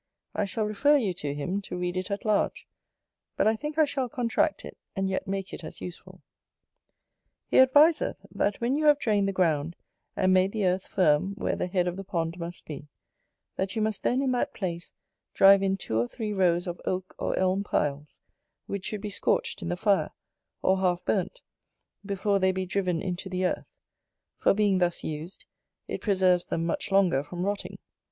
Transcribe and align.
I 0.33 0.45
shall 0.45 0.63
refer 0.65 0.97
you 0.97 1.13
to 1.13 1.35
him, 1.35 1.61
to 1.61 1.77
read 1.77 1.95
it 1.95 2.09
at 2.09 2.25
large: 2.25 2.67
but 3.37 3.45
I 3.47 3.55
think 3.55 3.77
I 3.77 3.85
shall 3.85 4.09
contract 4.09 4.65
it, 4.65 4.75
and 4.95 5.07
yet 5.07 5.27
make 5.27 5.53
it 5.53 5.63
as 5.63 5.79
useful. 5.79 6.23
He 7.45 7.57
adviseth, 7.59 8.15
that 8.31 8.59
when 8.59 8.75
you 8.75 8.85
have 8.85 8.97
drained 8.97 9.27
the 9.27 9.31
ground, 9.31 9.75
and 10.15 10.33
made 10.33 10.53
the 10.53 10.65
earth 10.65 10.87
firm 10.87 11.35
where 11.35 11.55
the 11.55 11.67
head 11.67 11.87
of 11.87 11.97
the 11.97 12.03
pond 12.03 12.39
must 12.39 12.65
be, 12.65 12.87
that 13.57 13.75
you 13.75 13.83
must 13.83 14.01
then, 14.01 14.23
in 14.23 14.31
that 14.31 14.55
place, 14.55 14.91
drive 15.35 15.61
in 15.61 15.77
two 15.77 15.99
or 15.99 16.07
three 16.07 16.33
rows 16.33 16.65
of 16.65 16.81
oak 16.83 17.13
or 17.19 17.37
elm 17.37 17.63
piles, 17.63 18.19
which 18.65 18.85
should 18.85 19.01
be 19.01 19.11
scorched 19.11 19.61
in 19.61 19.69
the 19.69 19.77
fire, 19.77 20.09
or 20.63 20.79
half 20.79 21.05
burnt, 21.05 21.41
before 22.03 22.39
they 22.39 22.51
be 22.51 22.65
driven 22.65 23.03
into 23.03 23.29
the 23.29 23.45
earth; 23.45 23.67
for 24.35 24.55
being 24.55 24.79
thus 24.79 25.03
used, 25.03 25.45
it 25.87 26.01
preserves 26.01 26.47
them 26.47 26.65
much 26.65 26.91
longer 26.91 27.21
from 27.21 27.43
rotting. 27.45 27.77